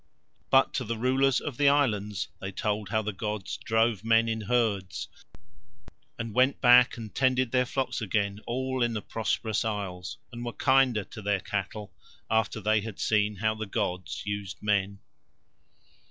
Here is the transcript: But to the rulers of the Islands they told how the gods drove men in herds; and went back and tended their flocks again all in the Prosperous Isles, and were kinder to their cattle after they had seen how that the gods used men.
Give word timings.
But 0.49 0.73
to 0.73 0.83
the 0.83 0.97
rulers 0.97 1.39
of 1.39 1.57
the 1.57 1.69
Islands 1.69 2.27
they 2.39 2.51
told 2.51 2.89
how 2.89 3.03
the 3.03 3.13
gods 3.13 3.57
drove 3.57 4.03
men 4.03 4.27
in 4.27 4.41
herds; 4.41 5.07
and 6.17 6.33
went 6.33 6.59
back 6.59 6.97
and 6.97 7.13
tended 7.13 7.51
their 7.51 7.67
flocks 7.67 8.01
again 8.01 8.39
all 8.47 8.81
in 8.81 8.93
the 8.93 9.03
Prosperous 9.03 9.63
Isles, 9.63 10.17
and 10.31 10.43
were 10.43 10.53
kinder 10.53 11.03
to 11.03 11.21
their 11.21 11.39
cattle 11.39 11.93
after 12.31 12.59
they 12.59 12.81
had 12.81 12.99
seen 12.99 13.35
how 13.35 13.53
that 13.53 13.59
the 13.59 13.67
gods 13.69 14.23
used 14.25 14.59
men. 14.63 14.97